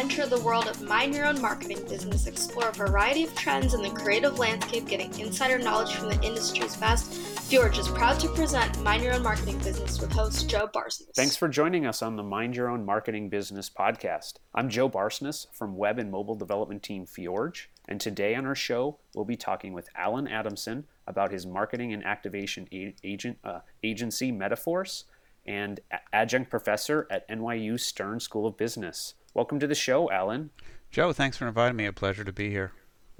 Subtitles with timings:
[0.00, 3.82] enter the world of mind your own marketing business, explore a variety of trends in
[3.82, 7.12] the creative landscape, getting insider knowledge from the industry's best.
[7.50, 11.14] Fjorge is proud to present Mind Your Own Marketing Business with host Joe Barsness.
[11.14, 14.36] Thanks for joining us on the Mind Your Own Marketing Business podcast.
[14.54, 18.96] I'm Joe Barsness from web and mobile development team Fjorge, and today on our show,
[19.14, 22.66] we'll be talking with Alan Adamson about his marketing and activation
[23.04, 25.04] agent, uh, agency Metaforce
[25.46, 25.80] and
[26.10, 29.14] adjunct professor at NYU Stern School of Business.
[29.32, 30.50] Welcome to the show, Alan.
[30.90, 31.86] Joe, thanks for inviting me.
[31.86, 32.72] A pleasure to be here.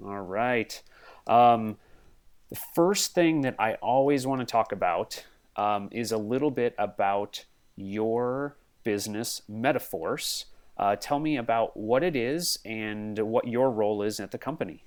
[0.05, 0.83] All right.
[1.29, 1.77] Um,
[2.49, 6.75] the first thing that I always want to talk about um, is a little bit
[6.79, 7.45] about
[7.77, 10.47] your business, Metaforce.
[10.77, 14.83] Uh, tell me about what it is and what your role is at the company.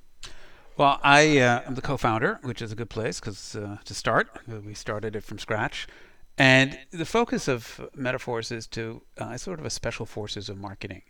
[0.75, 4.39] Well, I uh, am the co-founder, which is a good place because uh, to start,
[4.65, 5.87] we started it from scratch.
[6.37, 11.03] And the focus of Metaforce is to uh, sort of a special forces of marketing.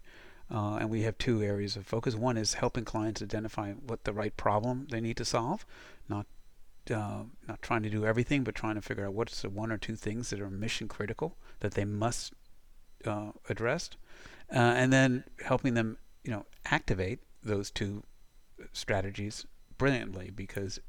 [0.52, 2.16] Uh, and we have two areas of focus.
[2.16, 5.66] One is helping clients identify what the right problem they need to solve,
[6.08, 6.26] not
[6.92, 9.78] uh, not trying to do everything, but trying to figure out what's the one or
[9.78, 12.34] two things that are mission critical that they must
[13.06, 13.90] uh, address,
[14.54, 18.04] uh, and then helping them, you know, activate those two
[18.74, 19.46] strategies
[19.78, 20.30] brilliantly.
[20.30, 20.80] Because,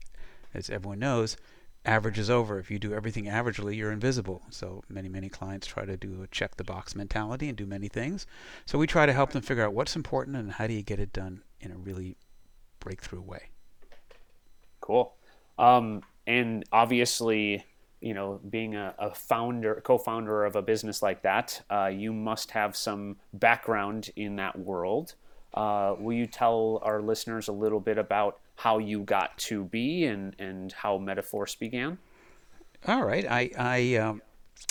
[0.52, 1.36] as everyone knows,
[1.84, 2.58] average is over.
[2.58, 4.42] If you do everything averagely, you're invisible.
[4.50, 7.88] So many, many clients try to do a check the box mentality and do many
[7.88, 8.26] things.
[8.66, 10.98] So we try to help them figure out what's important and how do you get
[10.98, 12.16] it done in a really
[12.80, 13.50] breakthrough way.
[14.80, 15.14] Cool.
[15.58, 17.64] Um, and obviously,
[18.00, 22.50] you know, being a, a, founder, co-founder of a business like that, uh, you must
[22.50, 25.14] have some background in that world.
[25.54, 30.04] Uh, will you tell our listeners a little bit about how you got to be
[30.04, 31.98] and, and how Metaforce began?
[32.86, 33.26] All right.
[33.28, 34.22] I, I, um,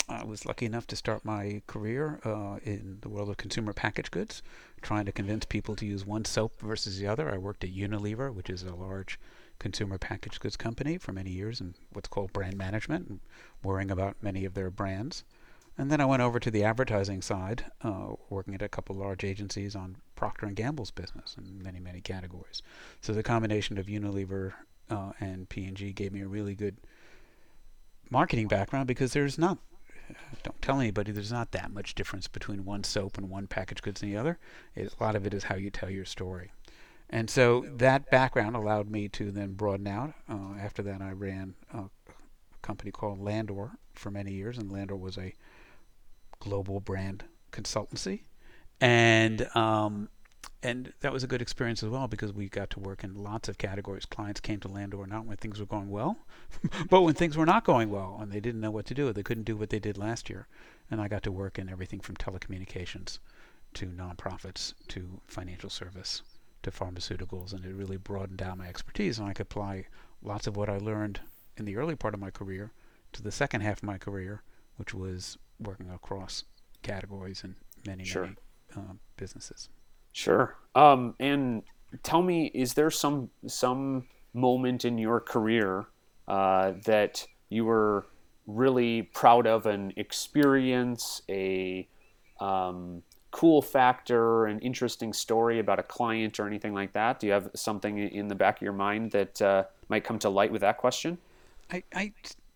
[0.07, 4.11] I was lucky enough to start my career uh, in the world of consumer packaged
[4.11, 4.41] goods,
[4.81, 7.33] trying to convince people to use one soap versus the other.
[7.33, 9.19] I worked at Unilever, which is a large
[9.59, 13.19] consumer packaged goods company for many years in what's called brand management and
[13.63, 15.23] worrying about many of their brands.
[15.77, 19.23] And then I went over to the advertising side, uh, working at a couple large
[19.23, 22.61] agencies on Procter and Gamble's business in many, many categories.
[23.01, 24.53] So the combination of Unilever
[24.89, 26.77] uh, and P&G gave me a really good
[28.11, 29.57] marketing background because there's not,
[30.43, 34.03] don't tell anybody, there's not that much difference between one soap and one packaged goods
[34.03, 34.37] and the other.
[34.75, 36.51] It, a lot of it is how you tell your story.
[37.09, 40.13] And so that background allowed me to then broaden out.
[40.29, 41.83] Uh, after that, I ran a
[42.61, 45.33] company called Landor for many years, and Landor was a
[46.43, 47.23] global brand
[47.53, 48.23] consultancy,
[48.81, 50.09] and um,
[50.61, 53.47] and that was a good experience as well because we got to work in lots
[53.47, 54.05] of categories.
[54.05, 56.17] Clients came to Landor not when things were going well,
[56.89, 59.11] but when things were not going well and they didn't know what to do.
[59.13, 60.47] They couldn't do what they did last year,
[60.91, 63.19] and I got to work in everything from telecommunications
[63.75, 66.21] to nonprofits to financial service
[66.63, 69.85] to pharmaceuticals, and it really broadened out my expertise, and I could apply
[70.21, 71.21] lots of what I learned
[71.57, 72.71] in the early part of my career
[73.13, 74.41] to the second half of my career,
[74.77, 76.43] which was working across
[76.81, 78.23] categories and many sure.
[78.23, 78.35] many
[78.75, 79.69] uh, businesses.
[80.11, 80.55] Sure.
[80.75, 81.63] Um, and
[82.03, 85.85] tell me, is there some some moment in your career
[86.27, 88.07] uh, that you were
[88.47, 91.87] really proud of an experience, a
[92.39, 93.01] um,
[93.31, 97.19] cool factor, an interesting story about a client or anything like that?
[97.19, 100.29] Do you have something in the back of your mind that uh, might come to
[100.29, 101.17] light with that question?
[101.71, 102.13] I, I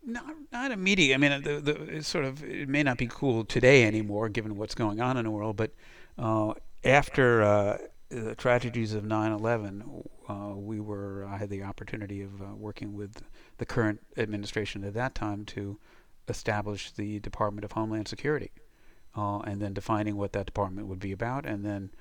[0.08, 1.14] not not immediate.
[1.14, 4.74] I mean, the the sort of it may not be cool today anymore, given what's
[4.74, 5.58] going on in the world.
[5.58, 5.72] But
[6.18, 6.54] uh,
[6.84, 7.78] after uh,
[8.10, 13.22] the tragedies of 9/11, uh, we were I had the opportunity of uh, working with
[13.58, 15.78] the current administration at that time to
[16.28, 18.52] establish the Department of Homeland Security,
[19.16, 21.92] uh, and then defining what that department would be about, and then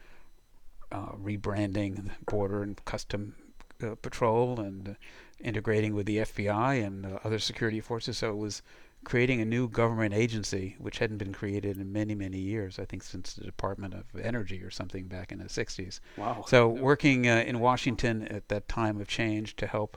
[0.93, 3.35] uh, rebranding Border and Custom
[3.79, 4.97] Patrol and
[5.41, 8.19] integrating with the FBI and uh, other security forces.
[8.19, 8.63] So it was
[9.05, 13.05] creating a new government agency which hadn't been created in many many years i think
[13.05, 16.45] since the department of energy or something back in the 60s wow.
[16.49, 19.97] So working uh, in washington at that time of change to help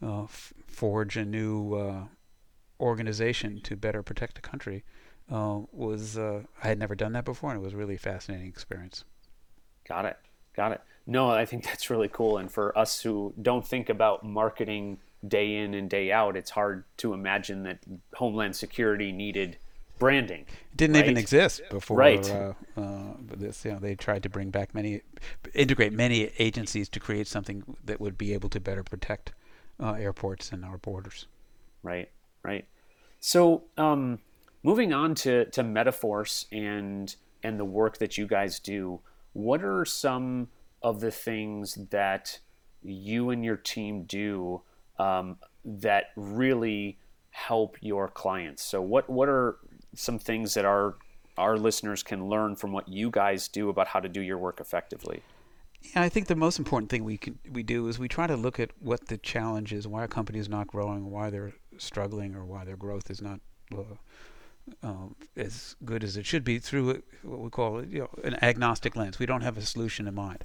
[0.00, 2.04] uh, f- forge a new uh,
[2.78, 4.84] organization to better protect the country
[5.28, 7.98] uh, was uh, i had never done that before and it was a really a
[7.98, 9.04] fascinating experience.
[9.88, 10.18] Got it.
[10.54, 12.38] Got it no, I think that's really cool.
[12.38, 16.84] And for us who don't think about marketing day in and day out, it's hard
[16.98, 17.78] to imagine that
[18.14, 19.58] Homeland Security needed
[19.98, 20.42] branding.
[20.42, 21.04] It didn't right?
[21.04, 21.96] even exist before.
[21.96, 22.30] Right.
[22.30, 25.02] Uh, uh, this, you know, they tried to bring back many,
[25.54, 29.32] integrate many agencies to create something that would be able to better protect
[29.80, 31.26] uh, airports and our borders.
[31.82, 32.10] Right.
[32.42, 32.66] Right.
[33.20, 34.20] So, um,
[34.62, 39.00] moving on to to Metaforce and and the work that you guys do
[39.32, 40.48] what are some
[40.86, 42.38] of the things that
[42.80, 44.62] you and your team do
[45.00, 46.96] um, that really
[47.30, 48.62] help your clients?
[48.62, 49.56] So, what what are
[49.94, 50.94] some things that our
[51.36, 54.60] our listeners can learn from what you guys do about how to do your work
[54.60, 55.22] effectively?
[55.82, 58.36] Yeah, I think the most important thing we can we do is we try to
[58.36, 62.36] look at what the challenge is, why a company is not growing, why they're struggling,
[62.36, 63.40] or why their growth is not
[63.76, 63.96] uh,
[64.82, 68.96] um, as good as it should be through what we call you know, an agnostic
[68.96, 69.18] lens.
[69.18, 70.44] We don't have a solution in mind.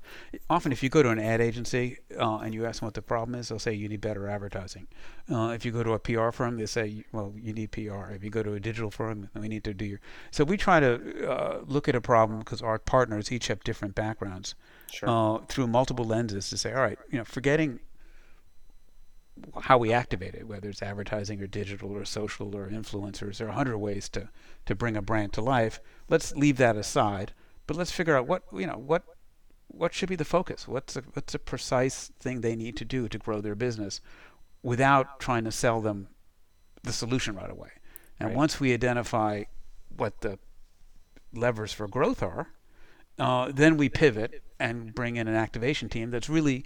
[0.50, 3.02] Often, if you go to an ad agency uh, and you ask them what the
[3.02, 4.88] problem is, they'll say you need better advertising.
[5.32, 8.12] Uh, if you go to a PR firm, they say, well, you need PR.
[8.12, 10.00] If you go to a digital firm, we need to do your.
[10.30, 13.96] So we try to uh, look at a problem because our partners each have different
[13.96, 14.56] backgrounds.
[14.92, 15.10] Sure.
[15.10, 17.80] Uh, through multiple lenses to say, all right, you know, forgetting
[19.64, 23.38] how we activate it, whether it's advertising or digital or social or influencers.
[23.38, 24.30] There are a hundred ways to,
[24.66, 25.80] to bring a brand to life.
[26.10, 27.34] Let's leave that aside,
[27.68, 29.04] but let's figure out what you know what
[29.68, 30.68] what should be the focus.
[30.68, 34.02] What's a, what's a precise thing they need to do to grow their business,
[34.64, 36.08] without trying to sell them
[36.84, 37.70] the solution right away.
[38.20, 38.38] And right.
[38.38, 39.44] once we identify
[39.96, 40.40] what the
[41.34, 42.50] levers for growth are,
[43.18, 46.66] uh, then we pivot and bring in an activation team that's really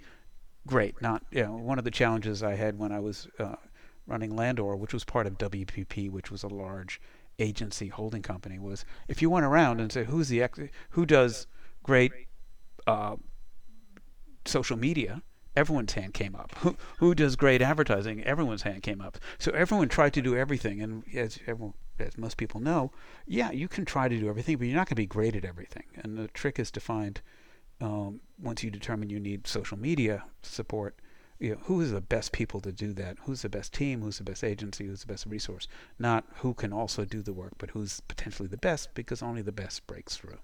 [0.66, 1.00] great.
[1.00, 3.56] Not you know one of the challenges I had when I was uh,
[4.06, 7.00] running Landor, which was part of WPP, which was a large
[7.38, 10.60] agency holding company, was if you went around and said who's the ex-
[10.90, 11.46] who does
[11.82, 12.12] great
[12.86, 13.16] uh,
[14.44, 15.22] social media,
[15.54, 16.54] everyone's hand came up.
[16.58, 18.22] Who who does great advertising?
[18.24, 19.18] Everyone's hand came up.
[19.38, 22.92] So everyone tried to do everything, and as everyone, as most people know,
[23.26, 25.44] yeah, you can try to do everything, but you're not going to be great at
[25.44, 25.84] everything.
[25.96, 27.20] And the trick is to find
[27.80, 30.96] um, once you determine you need social media support,
[31.38, 33.18] you know, who is the best people to do that?
[33.24, 34.00] Who's the best team?
[34.00, 34.86] Who's the best agency?
[34.86, 35.68] Who's the best resource?
[35.98, 39.52] Not who can also do the work, but who's potentially the best because only the
[39.52, 40.38] best breaks through.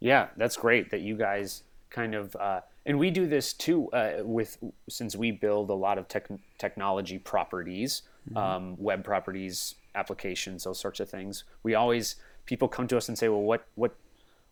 [0.00, 4.22] Yeah, that's great that you guys kind of, uh, and we do this too uh,
[4.22, 4.58] with
[4.88, 8.36] since we build a lot of tech, technology properties, mm-hmm.
[8.36, 11.44] um, web properties, applications, those sorts of things.
[11.62, 12.16] We always
[12.46, 13.94] people come to us and say, well, what what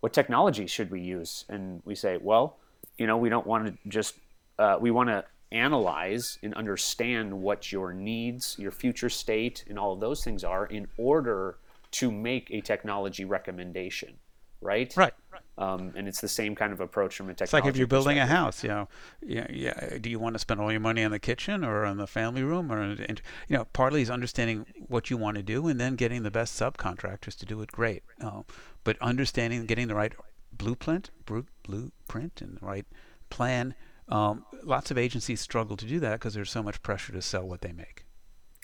[0.00, 1.44] what technology should we use?
[1.48, 2.56] And we say, well,
[2.98, 4.14] you know, we don't want to just,
[4.58, 9.92] uh, we want to analyze and understand what your needs, your future state, and all
[9.92, 11.56] of those things are in order
[11.92, 14.14] to make a technology recommendation,
[14.60, 14.92] right?
[14.96, 15.14] Right.
[15.60, 17.44] Um, and it's the same kind of approach from a technology.
[17.44, 18.88] It's like if you're building a house, you know,
[19.20, 19.98] yeah, yeah.
[20.00, 22.42] Do you want to spend all your money on the kitchen or on the family
[22.42, 23.16] room, or you
[23.50, 27.36] know, partly is understanding what you want to do and then getting the best subcontractors
[27.36, 28.02] to do it great.
[28.22, 28.40] Uh,
[28.84, 30.14] but understanding, getting the right
[30.50, 32.86] blueprint, blueprint, and the right
[33.28, 33.74] plan.
[34.08, 37.46] Um, lots of agencies struggle to do that because there's so much pressure to sell
[37.46, 38.06] what they make.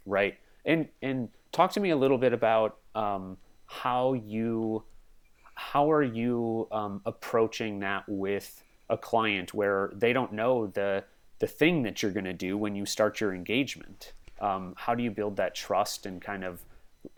[0.06, 4.84] Right, and and talk to me a little bit about um, how you
[5.56, 11.02] how are you um, approaching that with a client where they don't know the
[11.38, 14.12] the thing that you're going to do when you start your engagement?
[14.40, 16.60] Um, how do you build that trust and kind of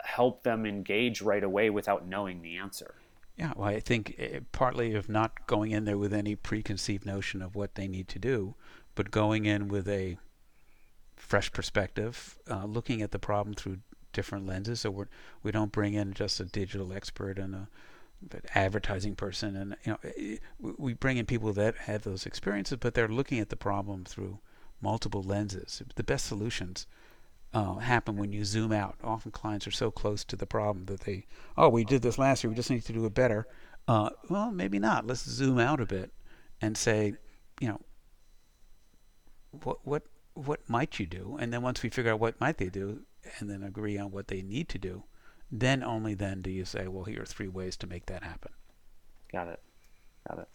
[0.01, 2.95] help them engage right away without knowing the answer?
[3.37, 7.41] Yeah, well, I think eh, partly of not going in there with any preconceived notion
[7.41, 8.55] of what they need to do,
[8.95, 10.17] but going in with a
[11.15, 13.77] fresh perspective, uh, looking at the problem through
[14.11, 14.81] different lenses.
[14.81, 15.07] So we're,
[15.43, 17.69] we don't bring in just a digital expert and a
[18.53, 22.93] advertising person, and you know, eh, we bring in people that have those experiences, but
[22.93, 24.39] they're looking at the problem through
[24.81, 25.81] multiple lenses.
[25.95, 26.87] The best solutions
[27.53, 28.95] uh, happen when you zoom out.
[29.03, 31.25] Often clients are so close to the problem that they,
[31.57, 33.47] oh, we did this last year, we just need to do it better.
[33.87, 35.07] Uh, well, maybe not.
[35.07, 36.11] Let's zoom out a bit
[36.61, 37.13] and say,
[37.59, 37.81] you know,
[39.63, 40.03] what what
[40.35, 41.37] what might you do?
[41.39, 43.01] And then once we figure out what might they do,
[43.39, 45.03] and then agree on what they need to do,
[45.51, 48.51] then only then do you say, well, here are three ways to make that happen.
[49.31, 49.61] Got it.
[50.27, 50.47] Got it.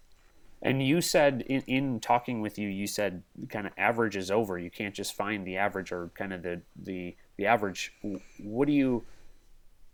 [0.63, 4.59] And you said in, in talking with you, you said kind of average is over.
[4.59, 7.93] You can't just find the average or kind of the the the average.
[8.39, 9.05] What do you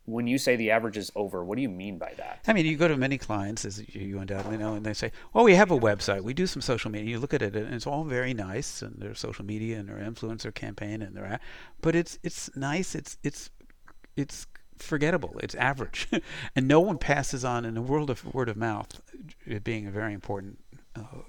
[0.07, 2.41] when you say the average is over, what do you mean by that?
[2.47, 5.45] I mean, you go to many clients, as you undoubtedly know, and they say, "Oh,
[5.45, 6.23] we have a website.
[6.23, 9.01] We do some social media." You look at it, and it's all very nice, and
[9.01, 11.39] their social media and their influencer campaign, and their,
[11.81, 12.95] but it's it's nice.
[12.95, 13.51] It's it's
[14.17, 14.47] it's
[14.83, 15.39] forgettable.
[15.43, 16.09] It's average,
[16.57, 19.01] and no one passes on in a world of word of mouth,
[19.47, 20.59] it being a very important
[20.97, 21.23] uh,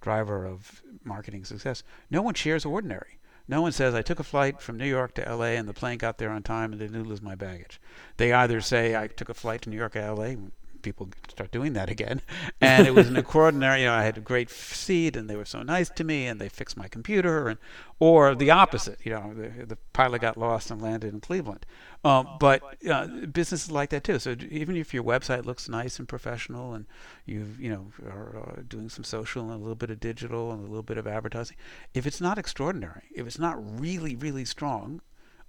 [0.00, 1.82] driver of marketing success.
[2.10, 3.18] No one shares ordinary.
[3.48, 5.56] No one says I took a flight from New York to L.A.
[5.56, 7.80] and the plane got there on time and didn't lose my baggage.
[8.16, 10.36] They either say I took a flight to New York to L.A.
[10.86, 12.22] people start doing that again.
[12.60, 13.80] And it was an extraordinary.
[13.80, 16.40] You know, I had a great seat, and they were so nice to me, and
[16.40, 17.58] they fixed my computer, and
[17.98, 18.98] or the opposite.
[19.04, 21.66] You know, the, the pilot got lost and landed in Cleveland.
[22.04, 23.08] Um, but uh,
[23.40, 24.18] businesses like that too.
[24.18, 26.86] So even if your website looks nice and professional, and
[27.24, 30.60] you you know are uh, doing some social and a little bit of digital and
[30.60, 31.56] a little bit of advertising,
[31.94, 35.00] if it's not extraordinary, if it's not really really strong,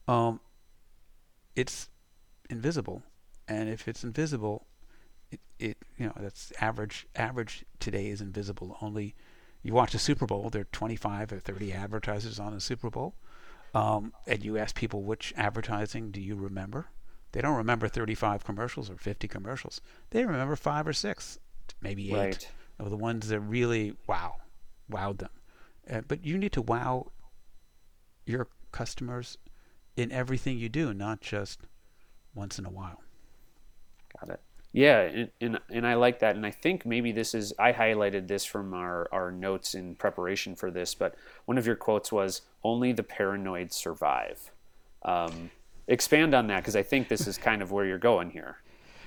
[0.07, 0.39] um,
[1.55, 1.89] it's
[2.49, 3.03] invisible.
[3.47, 4.67] And if it's invisible,
[5.59, 7.07] it, you know that's average.
[7.15, 8.77] Average today is invisible.
[8.81, 9.15] Only
[9.63, 10.49] you watch the Super Bowl.
[10.49, 13.15] There are 25 or 30 advertisers on the Super Bowl,
[13.73, 16.87] um, and you ask people which advertising do you remember.
[17.33, 19.81] They don't remember 35 commercials or 50 commercials.
[20.11, 21.37] They remember five or six,
[21.81, 22.51] maybe eight Right.
[22.79, 24.35] of the ones that really wow,
[24.89, 25.29] wowed them.
[25.89, 27.11] Uh, but you need to wow
[28.25, 29.37] your customers
[29.95, 31.61] in everything you do, not just
[32.33, 33.01] once in a while.
[34.73, 38.27] Yeah, and, and and I like that, and I think maybe this is I highlighted
[38.27, 42.41] this from our our notes in preparation for this, but one of your quotes was
[42.63, 44.51] "Only the paranoid survive."
[45.03, 45.49] Um,
[45.87, 48.57] expand on that because I think this is kind of where you're going here.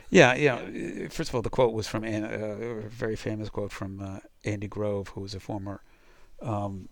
[0.08, 1.08] Yeah, yeah.
[1.08, 4.18] First of all, the quote was from An- uh, a very famous quote from uh,
[4.44, 5.82] Andy Grove, who was a former
[6.42, 6.88] um,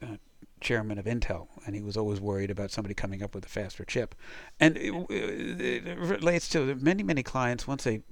[0.00, 0.16] uh,
[0.60, 3.84] chairman of Intel, and he was always worried about somebody coming up with a faster
[3.84, 4.14] chip.
[4.58, 8.02] And it, it relates to many, many clients once they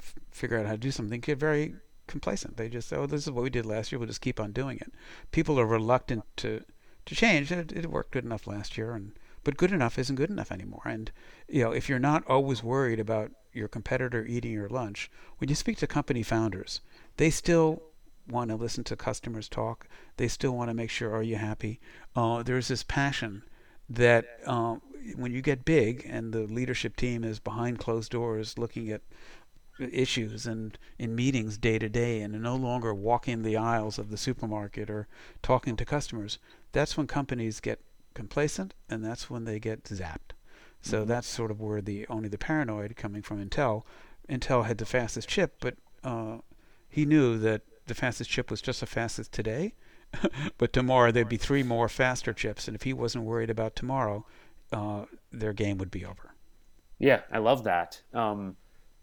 [0.00, 1.74] f- figure out how to do something get very
[2.06, 2.56] complacent.
[2.56, 3.98] They just say, "Oh, this is what we did last year.
[3.98, 4.92] We'll just keep on doing it."
[5.32, 6.62] People are reluctant to
[7.06, 7.52] to change.
[7.52, 9.12] It, it worked good enough last year, and
[9.44, 10.82] but good enough isn't good enough anymore.
[10.84, 11.10] And
[11.48, 15.54] you know, if you're not always worried about your competitor eating your lunch, when you
[15.54, 16.80] speak to company founders,
[17.16, 17.82] they still
[18.28, 19.86] want to listen to customers talk.
[20.16, 21.80] They still want to make sure, are you happy?
[22.14, 23.42] Uh, there's this passion
[23.88, 24.82] that um,
[25.14, 29.02] when you get big and the leadership team is behind closed doors looking at
[29.78, 34.16] issues and in meetings day to day and no longer walking the aisles of the
[34.16, 35.06] supermarket or
[35.42, 36.38] talking to customers,
[36.72, 37.80] that's when companies get
[38.14, 40.32] complacent and that's when they get zapped.
[40.80, 41.08] So Mhm.
[41.08, 43.84] that's sort of where the only the paranoid coming from Intel.
[44.28, 46.38] Intel had the fastest chip, but uh,
[46.88, 49.74] he knew that the fastest chip was just the fastest today.
[50.58, 54.24] but tomorrow there'd be three more faster chips, and if he wasn't worried about tomorrow,
[54.72, 56.32] uh, their game would be over.
[56.98, 58.00] Yeah, I love that.
[58.14, 58.56] Um,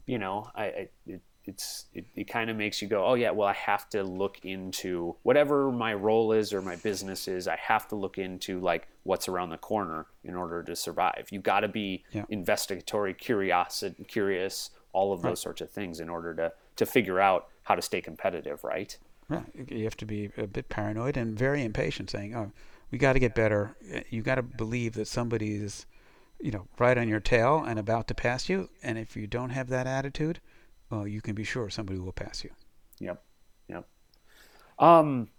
[0.06, 3.32] you know, I, I it, it's it, it kind of makes you go, oh yeah,
[3.32, 7.48] well I have to look into whatever my role is or my business is.
[7.48, 11.28] I have to look into like what's around the corner in order to survive.
[11.32, 12.24] You got to be Yeah.
[12.30, 15.38] investigatory, curious, curious, all of those Right.
[15.38, 18.98] sorts of things in order to to figure out how to stay competitive, right?
[19.30, 19.46] Right.
[19.70, 22.52] You have to be a bit paranoid and very impatient, saying, "Oh,
[22.92, 23.76] we got to get better."
[24.10, 25.86] You got to believe that somebody is,
[26.40, 28.70] you know, right on your tail and about to pass you.
[28.82, 30.42] And if you don't have that attitude,
[30.90, 32.52] well, you can be sure somebody will pass you.
[33.00, 33.24] Yep.
[33.70, 33.88] Yep.
[34.80, 35.30] Um,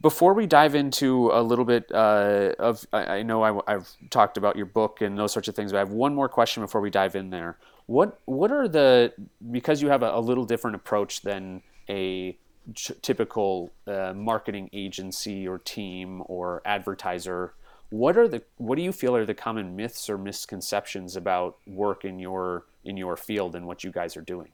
[0.00, 4.36] before we dive into a little bit uh, of, I, I know I, have talked
[4.36, 6.82] about your book and those sorts of things, but I have one more question before
[6.82, 7.56] we dive in there.
[7.86, 9.12] What What are the
[9.50, 12.36] because you have a, a little different approach than a
[12.74, 17.54] ch- typical uh, marketing agency or team or advertiser?
[17.90, 22.04] What are the What do you feel are the common myths or misconceptions about work
[22.04, 24.50] in your in your field and what you guys are doing?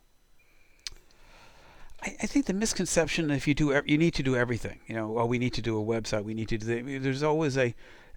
[2.03, 4.81] I, think the misconception if you do you need to do everything.
[4.87, 6.25] You know, oh, we need to do a website.
[6.25, 6.67] We need to do.
[6.67, 7.75] The, there's always a.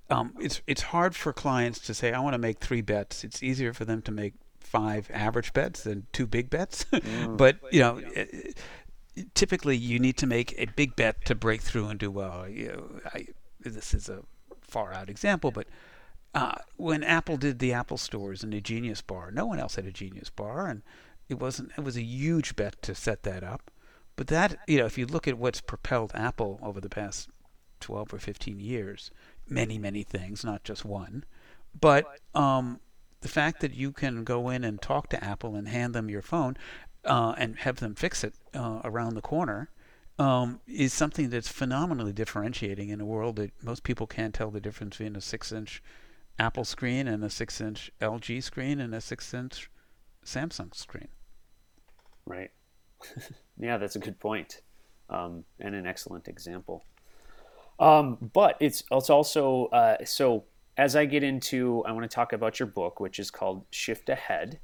[0.10, 3.24] Um, it's it's hard for clients to say I want to make three bets.
[3.24, 6.86] It's easier for them to make five average bets and two big bets.
[7.30, 8.02] but you know.
[8.16, 8.58] It,
[9.36, 12.48] typically, you need to make a big bet to break through and do well.
[12.48, 13.28] You know, I,
[13.60, 14.24] this is a
[14.62, 15.68] far out example, but
[16.34, 19.86] uh, when Apple did the Apple stores and the Genius Bar, no one else had
[19.86, 20.82] a Genius Bar, and
[21.30, 21.72] it wasn't.
[21.78, 23.70] It was a huge bet to set that up.
[24.16, 27.30] But that, you know, if you look at what's propelled Apple over the past
[27.80, 29.10] 12 or 15 years,
[29.50, 31.24] many, many things, not just one.
[31.80, 32.06] But
[32.36, 32.80] um,
[33.24, 36.22] the fact that you can go in and talk to Apple and hand them your
[36.22, 36.58] phone
[37.06, 39.70] uh, and have them fix it uh, around the corner
[40.20, 44.60] um, is something that's phenomenally differentiating in a world that most people can't tell the
[44.60, 45.82] difference between a six-inch
[46.38, 49.70] Apple screen and a six-inch LG screen and a six-inch
[50.26, 51.08] Samsung screen.
[52.26, 52.52] Right.
[53.58, 54.62] yeah, that's a good point,
[55.10, 56.84] um, and an excellent example.
[57.80, 60.46] Um, but it's it's also uh, so
[60.78, 64.10] as I get into, I want to talk about your book, which is called Shift
[64.10, 64.60] Ahead.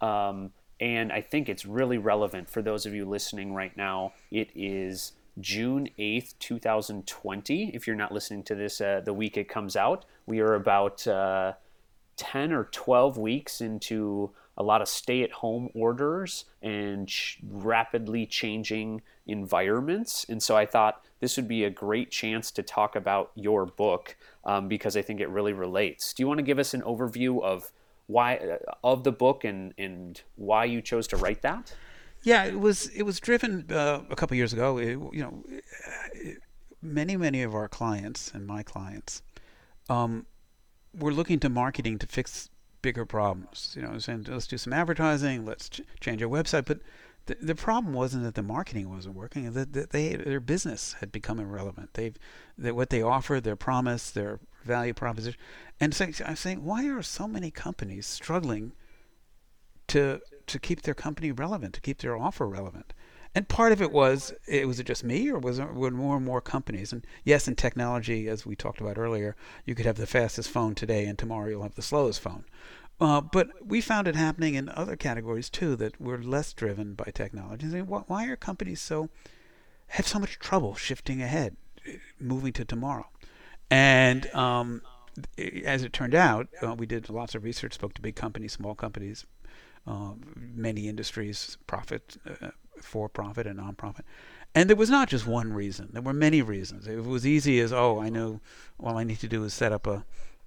[0.00, 4.14] Um, and I think it's really relevant for those of you listening right now.
[4.30, 7.74] It is June 8th, 2020.
[7.74, 11.06] If you're not listening to this uh, the week it comes out, we are about
[11.06, 11.52] uh,
[12.16, 18.26] 10 or 12 weeks into a lot of stay at home orders and ch- rapidly
[18.26, 20.26] changing environments.
[20.28, 24.18] And so I thought this would be a great chance to talk about your book
[24.44, 26.12] um, because I think it really relates.
[26.12, 27.72] Do you want to give us an overview of
[28.06, 31.74] why uh, of the book and and why you chose to write that?
[32.22, 34.76] Yeah, it was it was driven uh, a couple years ago.
[34.76, 35.42] It, you know,
[36.82, 39.22] many many of our clients and my clients
[39.88, 40.26] um,
[40.94, 42.50] were looking to marketing to fix
[42.82, 43.74] bigger problems.
[43.76, 46.80] You know, saying let's do some advertising, let's ch- change our website, but
[47.26, 51.12] the, the problem wasn't that the marketing wasn't working; that, that they their business had
[51.12, 51.94] become irrelevant.
[51.94, 52.16] They've
[52.58, 55.38] that what they offer, their promise, their value proposition,
[55.78, 58.72] and so I'm saying, why are so many companies struggling
[59.88, 62.92] to to keep their company relevant, to keep their offer relevant?
[63.34, 66.16] And part of it was, it was it just me, or was it were more
[66.16, 66.92] and more companies?
[66.92, 70.74] And yes, in technology, as we talked about earlier, you could have the fastest phone
[70.74, 72.44] today, and tomorrow you'll have the slowest phone.
[73.00, 77.10] Uh, but we found it happening in other categories too that were less driven by
[77.14, 77.66] technology.
[77.66, 79.08] I mean, why are companies so
[79.88, 81.56] have so much trouble shifting ahead,
[82.18, 83.06] moving to tomorrow?
[83.70, 84.82] And um,
[85.64, 88.74] as it turned out, uh, we did lots of research, spoke to big companies, small
[88.74, 89.24] companies,
[89.86, 92.50] uh, many industries, profit, uh,
[92.82, 94.04] for profit and non-profit.
[94.54, 95.90] And there was not just one reason.
[95.92, 96.86] There were many reasons.
[96.86, 98.40] It was easy as, oh, I know
[98.80, 100.04] all I need to do is set up a,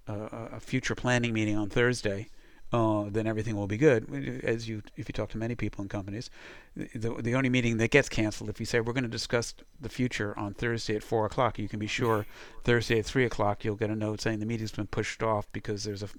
[0.07, 0.13] a,
[0.53, 2.29] a future planning meeting on Thursday.
[2.73, 4.41] Uh, then everything will be good.
[4.43, 6.31] As you, if you talk to many people in companies,
[6.75, 9.89] the the only meeting that gets canceled if you say we're going to discuss the
[9.89, 12.25] future on Thursday at four o'clock, you can be sure
[12.63, 15.83] Thursday at three o'clock you'll get a note saying the meeting's been pushed off because
[15.83, 16.09] there's a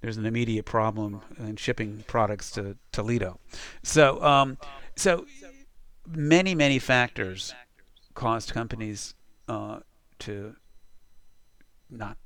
[0.00, 3.38] there's an immediate problem in shipping products to Toledo.
[3.82, 4.56] So um,
[4.96, 5.26] so
[6.14, 7.54] many, many factors
[8.14, 9.14] caused companies
[9.48, 9.80] uh,
[10.20, 10.56] to
[11.90, 12.16] not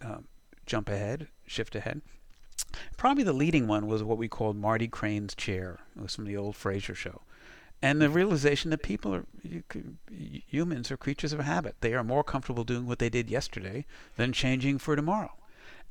[0.00, 0.26] um,
[0.66, 2.02] jump ahead, shift ahead.
[2.96, 5.80] Probably the leading one was what we called Marty Crane's chair.
[5.96, 7.22] It was from the old Frasier show.
[7.82, 9.26] And the realization that people are
[10.46, 11.76] humans are creatures of habit.
[11.80, 13.86] They are more comfortable doing what they did yesterday
[14.16, 15.32] than changing for tomorrow.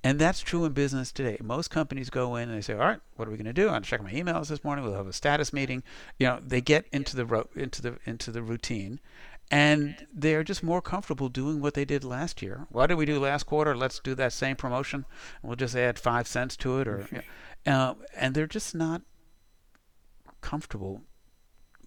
[0.03, 1.38] And that's true in business today.
[1.43, 3.70] Most companies go in and they say, "All right, what are we going to do?
[3.70, 4.84] I'm checking my emails this morning.
[4.84, 5.84] We'll have a status meeting."
[6.17, 9.00] You know, they get into the ro- into the into the routine,
[9.51, 12.66] and they're just more comfortable doing what they did last year.
[12.70, 13.75] What did we do last quarter?
[13.75, 15.05] Let's do that same promotion.
[15.44, 17.07] We'll just add five cents to it, or
[17.68, 19.03] uh, and they're just not
[20.42, 21.03] comfortable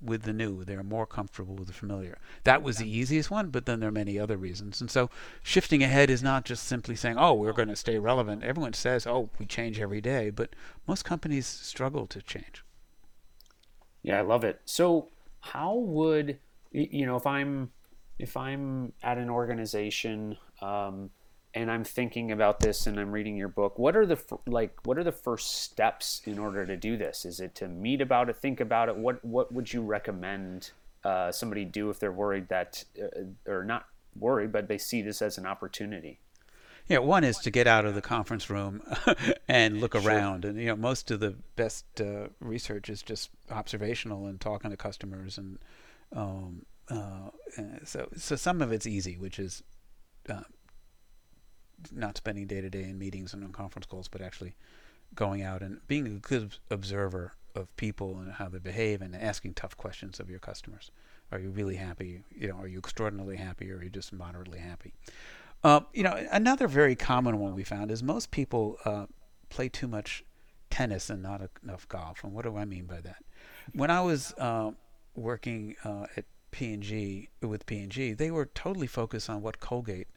[0.00, 0.64] with the new.
[0.64, 2.18] They're more comfortable with the familiar.
[2.44, 4.80] That was the easiest one, but then there are many other reasons.
[4.80, 5.10] And so
[5.42, 8.42] shifting ahead is not just simply saying, oh, we're going to stay relevant.
[8.42, 10.54] Everyone says, oh, we change every day, but
[10.86, 12.64] most companies struggle to change.
[14.02, 14.60] Yeah, I love it.
[14.64, 15.08] So
[15.40, 16.38] how would
[16.70, 17.70] you know if I'm
[18.18, 21.10] if I'm at an organization um,
[21.54, 24.98] and I'm thinking about this and I'm reading your book, what are the like what
[24.98, 27.24] are the first steps in order to do this?
[27.24, 28.96] Is it to meet about it, think about it?
[28.96, 30.72] What what would you recommend
[31.04, 33.86] uh, somebody do if they're worried that uh, or not
[34.18, 36.18] worried, but they see this as an opportunity?
[36.88, 38.82] Yeah, one is to get out of the conference room
[39.48, 40.02] and look sure.
[40.02, 44.70] around, and you know most of the best uh, research is just observational and talking
[44.70, 45.58] to customers, and
[46.14, 47.30] um, uh,
[47.84, 49.62] so so some of it's easy, which is
[50.28, 50.42] uh,
[51.92, 54.54] not spending day to day in meetings and on conference calls, but actually
[55.14, 59.54] going out and being a good observer of people and how they behave and asking
[59.54, 60.90] tough questions of your customers.
[61.30, 62.22] Are you really happy?
[62.36, 64.92] You know, are you extraordinarily happy or are you just moderately happy?
[65.62, 69.06] Uh, you know, another very common one we found is most people uh,
[69.48, 70.24] play too much
[70.68, 72.22] tennis and not enough golf.
[72.24, 73.24] And what do I mean by that?
[73.72, 74.72] When I was uh,
[75.14, 80.08] working uh, at P&G with P&G, they were totally focused on what Colgate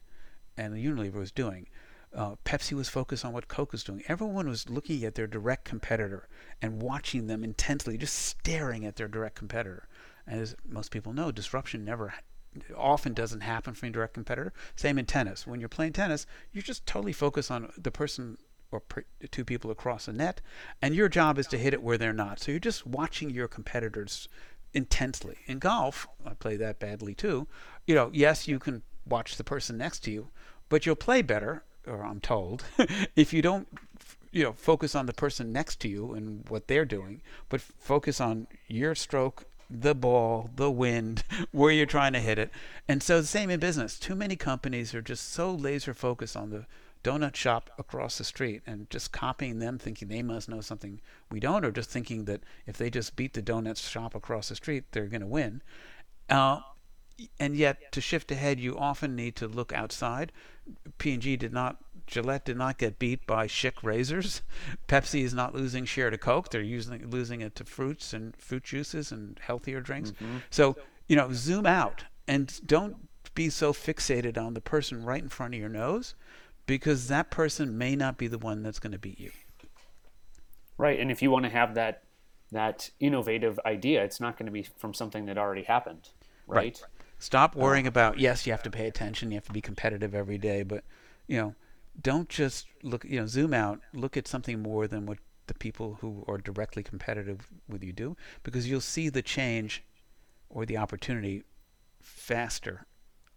[0.58, 1.68] and Unilever was doing.
[2.14, 4.02] Uh, Pepsi was focused on what Coke was doing.
[4.08, 6.26] Everyone was looking at their direct competitor
[6.60, 9.88] and watching them intently, just staring at their direct competitor.
[10.26, 12.14] As most people know, disruption never
[12.76, 14.52] often doesn't happen from a direct competitor.
[14.74, 15.46] Same in tennis.
[15.46, 18.38] When you're playing tennis, you're just totally focused on the person
[18.70, 18.82] or
[19.30, 20.42] two people across the net,
[20.82, 22.38] and your job is to hit it where they're not.
[22.38, 24.28] So you're just watching your competitors
[24.74, 25.36] intensely.
[25.46, 27.48] In golf, I play that badly too.
[27.86, 30.28] You know, yes, you can watch the person next to you,
[30.68, 32.64] but you'll play better, or I'm told,
[33.16, 33.68] if you don't
[34.30, 38.20] you know focus on the person next to you and what they're doing, but focus
[38.20, 42.50] on your stroke, the ball, the wind, where you're trying to hit it.
[42.86, 43.98] And so the same in business.
[43.98, 46.66] Too many companies are just so laser focused on the
[47.04, 51.00] donut shop across the street and just copying them, thinking they must know something
[51.30, 54.56] we don't, or just thinking that if they just beat the donut shop across the
[54.56, 55.62] street, they're going to win.
[56.28, 56.60] Uh,
[57.40, 60.32] and yet, to shift ahead, you often need to look outside.
[60.98, 64.40] P&G did not Gillette did not get beat by Schick razors.
[64.88, 66.50] Pepsi is not losing share to Coke.
[66.50, 70.12] They're using losing it to fruits and fruit juices and healthier drinks.
[70.12, 70.38] Mm-hmm.
[70.48, 70.76] So
[71.06, 72.96] you know, zoom out and don't
[73.34, 76.14] be so fixated on the person right in front of your nose,
[76.66, 79.30] because that person may not be the one that's going to beat you.
[80.76, 82.04] Right, and if you want to have that
[82.50, 86.10] that innovative idea, it's not going to be from something that already happened,
[86.46, 86.56] right?
[86.56, 86.82] right.
[87.18, 90.14] Stop worrying uh, about yes, you have to pay attention, you have to be competitive
[90.14, 90.84] every day, but
[91.26, 91.54] you know,
[92.00, 95.98] don't just look, you know, zoom out, look at something more than what the people
[96.00, 99.82] who are directly competitive with you do because you'll see the change
[100.48, 101.42] or the opportunity
[102.00, 102.86] faster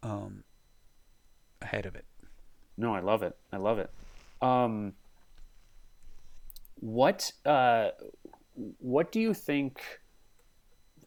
[0.02, 0.44] um,
[1.60, 2.04] ahead of it.
[2.76, 3.36] No, I love it.
[3.52, 3.90] I love it.
[4.40, 4.94] Um,
[6.76, 7.90] what uh,
[8.78, 9.80] what do you think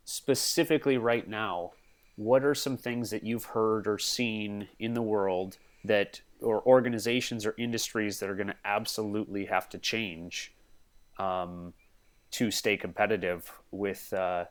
[0.04, 1.72] specifically right now
[2.15, 7.45] what are some things that you've heard or seen in the world that or organizations
[7.45, 10.54] or industries that are going to absolutely have to change
[11.17, 11.73] um,
[12.32, 14.45] to stay competitive with uh,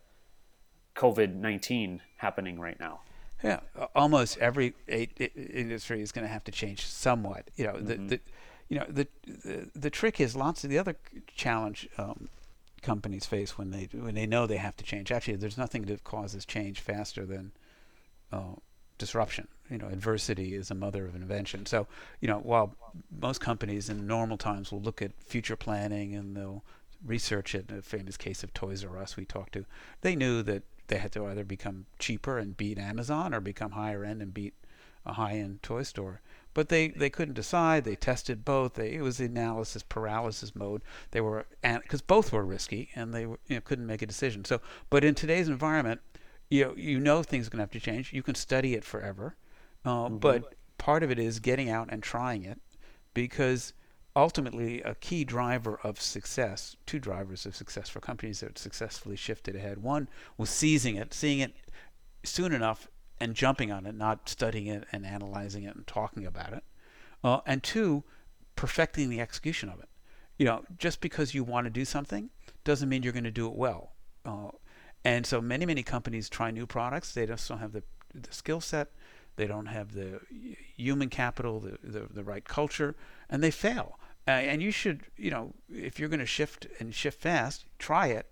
[0.95, 3.01] COVID nineteen happening right now?
[3.43, 3.61] Yeah,
[3.95, 7.51] almost every industry is going to have to change somewhat.
[7.57, 7.87] You know, mm-hmm.
[7.87, 8.21] the, the
[8.69, 10.97] you know the, the, the trick is lots of the other
[11.35, 12.29] challenge um,
[12.85, 15.11] companies face when they when they know they have to change.
[15.11, 17.53] Actually, there's nothing that causes change faster than
[18.31, 18.55] uh,
[18.99, 19.49] disruption.
[19.71, 21.67] You know, adversity is a mother of invention.
[21.67, 21.87] So,
[22.21, 22.77] you know, while
[23.11, 26.63] most companies in normal times will look at future planning and they'll
[27.05, 29.65] research it, a famous case of Toys R Us we talked to,
[30.03, 34.05] they knew that they had to either become cheaper and beat Amazon or become higher
[34.05, 34.55] end and beat
[35.07, 36.21] a high end toy store
[36.55, 37.85] but they, they couldn't decide.
[37.85, 38.75] They tested both.
[38.75, 40.83] They, it was the analysis paralysis mode.
[41.11, 44.45] They were because both were risky and they were, you know, couldn't make a decision.
[44.45, 46.01] So, but in today's environment,
[46.49, 48.13] you know, you know things are going to have to change.
[48.13, 49.35] You can study it forever,
[49.85, 50.19] uh, mm-hmm.
[50.19, 52.61] but part of it is getting out and trying it,
[53.13, 53.73] because
[54.15, 59.57] ultimately a key driver of success, two drivers of success for companies that successfully shifted
[59.57, 59.83] ahead.
[59.83, 61.53] One was seizing it, seeing it
[62.23, 62.87] soon enough
[63.21, 66.65] and jumping on it, not studying it and analyzing it and talking about it.
[67.23, 68.05] Uh, and two,
[68.57, 69.89] perfecting the execution of it.
[70.39, 72.31] You know, just because you want to do something
[72.65, 73.93] doesn't mean you're going to do it well.
[74.25, 74.51] Uh,
[75.05, 77.13] and so many, many companies try new products.
[77.13, 77.83] They just don't have the,
[78.15, 78.89] the skill set.
[79.37, 80.21] They don't have the
[80.77, 82.95] human capital, the, the, the right culture,
[83.29, 83.99] and they fail.
[84.27, 88.07] Uh, and you should, you know, if you're going to shift and shift fast, try
[88.07, 88.27] it,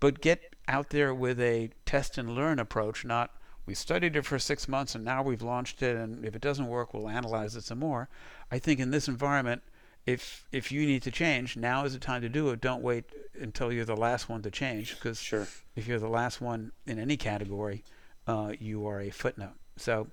[0.00, 3.30] but get out there with a test and learn approach, not
[3.66, 6.68] we studied it for six months and now we've launched it and if it doesn't
[6.68, 8.08] work we'll analyze it some more.
[8.50, 9.62] I think in this environment
[10.06, 12.60] if if you need to change now is the time to do it.
[12.60, 13.04] Don't wait
[13.38, 15.48] until you're the last one to change because sure.
[15.74, 17.84] if you're the last one in any category
[18.28, 19.56] uh, you are a footnote.
[19.76, 20.06] So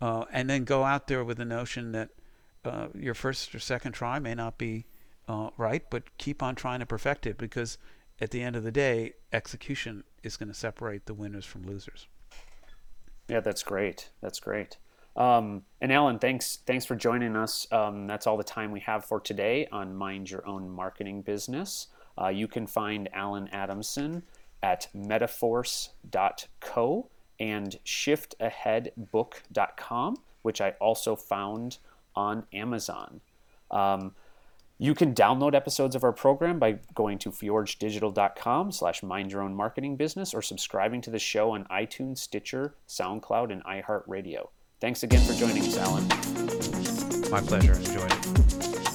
[0.00, 2.10] uh, and then go out there with the notion that
[2.64, 4.86] uh, your first or second try may not be
[5.26, 7.76] uh, right but keep on trying to perfect it because
[8.20, 12.06] at the end of the day execution is going to separate the winners from losers
[13.30, 14.10] yeah, that's great.
[14.20, 14.76] That's great.
[15.16, 17.66] Um, and Alan, thanks thanks for joining us.
[17.72, 21.86] Um, that's all the time we have for today on Mind Your Own Marketing Business.
[22.20, 24.24] Uh, you can find Alan Adamson
[24.62, 31.78] at metaforce.co and shiftaheadbook.com, which I also found
[32.14, 33.20] on Amazon.
[33.70, 34.14] Um,
[34.82, 39.54] you can download episodes of our program by going to fjorgedigital.com slash mind your own
[39.54, 44.48] marketing business or subscribing to the show on iTunes, Stitcher, SoundCloud, and iHeartRadio.
[44.80, 46.08] Thanks again for joining us, Alan.
[47.30, 47.74] My pleasure.
[47.74, 48.89] Enjoyed it.